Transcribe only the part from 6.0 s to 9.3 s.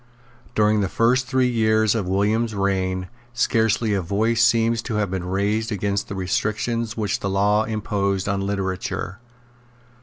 the restrictions which the law imposed on literature.